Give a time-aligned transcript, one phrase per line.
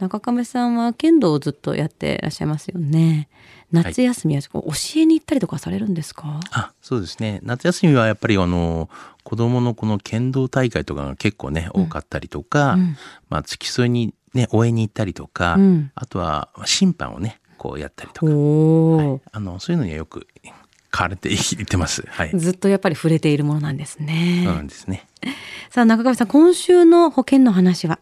[0.00, 3.28] 中亀さんは剣道をずっとやってらっしゃいますよね。
[3.70, 4.60] 夏休みは教
[4.96, 7.40] えに行ったりとかされるんですか、あ、そうですね。
[7.44, 8.88] 夏休みはやっぱりあの、
[9.22, 12.96] 子供のこの剣道大会とかが結構ね、多かったりとか、うん
[13.28, 20.26] まあ、付き添いにね、応援に行ったりとか、うんあとは審判をね、こうやったりとか、おーあの、そういうのにはよく
[20.96, 22.02] 変われていってます。
[22.08, 22.30] はい。
[22.34, 24.42] ずっとやっぱり触れているものなんですね。
[24.46, 25.06] そうなんですね。
[25.70, 28.00] さあ中上さん今週の保険の話は？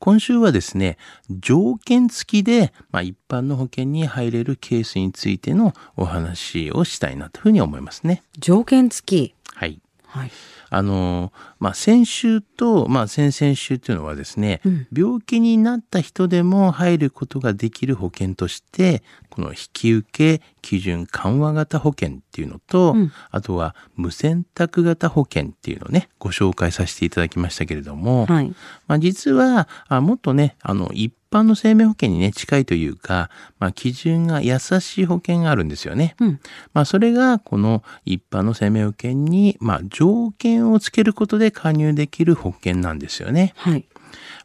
[0.00, 0.96] 今週はですね、
[1.28, 8.22] 条件付きで、まあ、一般の保険に入れるケースについてのお話をしたいなというふうに思いますね。
[8.38, 9.34] 条件付き。
[9.54, 9.80] はい。
[10.06, 10.30] はい。
[10.70, 28.52] あの、まあ、先週と、まあ、先々週というのはですね、うん病気になった人でも入ることができる保険として、この引き受け基準緩和型保険っていうのと、うんあとは無選択型保険っていうのをね、ご紹介させていただきましたけれども、はい。
[28.86, 36.16] まあ、実はあもっとねあの一般の生命保険にね近いというか、まあ、基準が優しい保険があるんですよね。
[36.20, 36.40] うん。
[36.74, 43.52] まあ、それがこの一般の生命保険に、まあ、条件をつけることで加入できる保険なんですよね。
[43.56, 43.86] はい。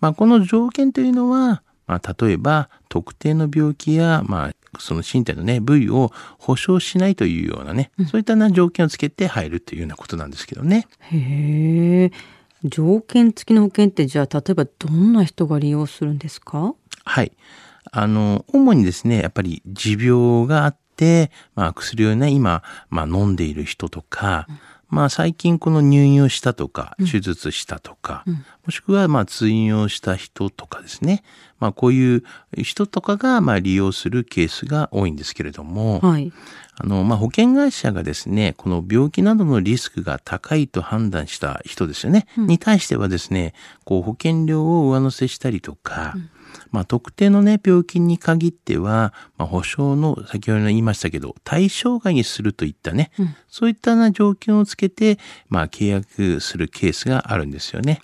[0.00, 10.86] まあ、この条件というのは、まあ、例えば特定の病気や、まあ、その身体のね部位を保証しないというようなね、そういったな条件をつけて入るというようなことなんですけどね。
[11.00, 12.10] へえ。
[12.64, 16.74] 条件付きの保険ってじゃあ例えばどんな人が利用するんですか？
[17.04, 17.32] はい。
[17.90, 24.46] あの、主にですね、やっぱり持病があって、まあ薬をね、今、まあ飲んでいる人とか、
[24.92, 28.24] まあ最近この入院をしたとか、手術したとか、
[28.66, 31.24] もしくはまあ通院をした人とかですね。
[31.58, 32.22] まあこういう
[32.58, 36.30] 人とかがまあ利用するケースが多いんですけれども、はい。
[36.76, 46.14] あの、まあ、保険会社がですね、この病気などのリスクが高いと判断した人ですよね、に対してはですね、こう保険料を上乗せしたりとか、
[46.70, 53.10] まあ、特定のね、病気に限っては、まあ、保証の、先ほど言いましたけど、対象外にするといったね、
[53.48, 55.18] そういったな条件をつけて、
[55.48, 58.00] まあ、契約するケースがあるんですよね。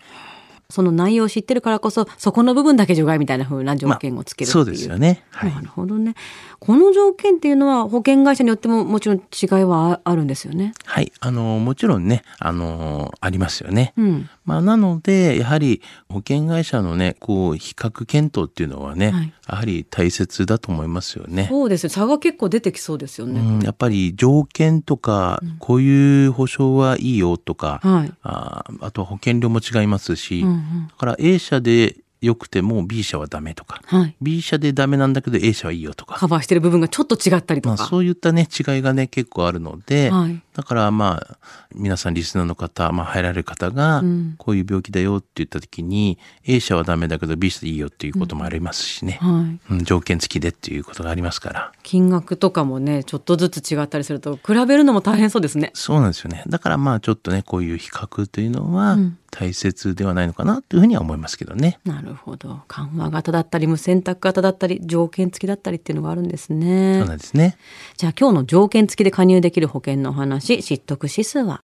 [0.70, 4.64] その内容を知ってるからこそそこの部分だけ除外みたいな風な条件をつけるっていう。
[4.64, 5.24] そうですよね。
[5.30, 5.62] はいな。
[5.62, 6.14] るほどね。
[6.58, 10.74] この条件っていうのは保険会社によってももちろん違いはああるんですよね。
[10.84, 11.10] はい。
[11.20, 13.94] あの、もちろんね、あの、ありますよね。
[13.96, 14.28] うん。
[14.48, 21.46] まあ、なので、やはり保険会社のね、こう、比較検討っていうのはね、はいやはり大切だと思いますよね。
[21.48, 21.90] そうですよ。
[21.90, 23.40] 差が結構出てきそうですよね。
[23.40, 28.12] うん、やっぱり条件とか、こういう保証はいいよとか、はい。
[28.22, 34.16] ああとは保険料も違いますし、うんうんだから A 社で良くても B 社はダメとか、はい。
[34.20, 37.86] B 社でダメなんだけど A 社はいいよとか、カバーしてる部分がちょっと違ったりとまあ、か。
[37.86, 40.42] そういったね違いがね結構あるので、はい。
[40.54, 41.38] だからまあ
[41.74, 49.28] 皆さんリスナーの方、まあ、入られる方がうんこういう病気だよって言った時に、A 社はダメだけど B 社でいいよっていうこともありますしね、は
[49.70, 49.74] い。
[49.74, 55.70] うん条件付きでっていうことがありますから金額とかもね、ちょっとずつ違ったりすると、比べるのも大変そうですね。
[55.74, 61.78] そうなんですよねだからまあちょっとねこういう比較というのはうん大切ではないのかなというふうには思いますけどね。
[61.84, 62.62] なるほど。
[62.66, 67.08] 緩和型だったり、無選択型だったり、条件付きだったりっていうのがあるんですねそう。
[67.08, 67.56] なんですね。
[67.96, 71.60] じゃあ今日の条件付きで加入できる保険のお話、知得指数は？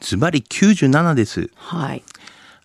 [0.00, 1.50] ズバリ97です。
[1.54, 2.04] はい。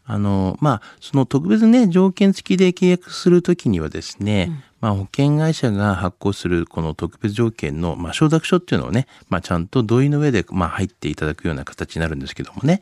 [0.04, 12.82] あの、まあ、その特別ね、条件付きで契約するときにはですね、まあ、保険会社が発行するこの特別条件の、まあ、承諾書っていうのをね、まあ、ちゃんと同意の上で、まあ、入っていただくような形になるんですけどもね、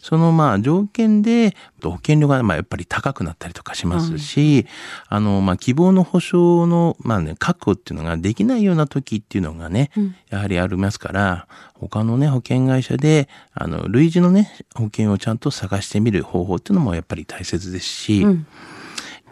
[0.00, 4.66] その、まあ、条件で、保険料が、まあ、やっぱり高くなったりとかしますし、
[5.08, 9.90] あの、まあ、希望の保証の、まあね、確保っていうのができないような時っていうのがね、
[10.30, 18.46] やはりありますから、他のね、保険会社で、あの、類似のね、保険をちゃんと探してみる方法っていうのもやっぱり大切ですし、うん。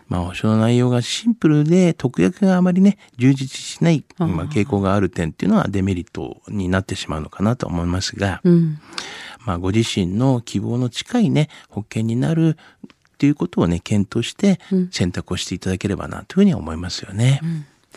[0.08, 8.78] まあ、保証の内容がシンプルで、特約があまりね、充実しない、まあ、傾向がある点っていうのはデメリットになってしまうのかなと思いますが、うん。
[9.44, 12.56] まあ、ご自身の希望の近いね、保険になる
[13.14, 14.60] っていうことをね、検討して
[14.90, 17.40] 選択をしていただければなというふうには思いますよね。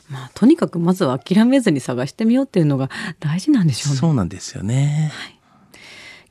[0.10, 2.90] まあ、とにかくまずは諦めずに探してみようっていうのが
[3.20, 4.00] 大事なんでしょうね。
[4.00, 5.12] そうなんですよね。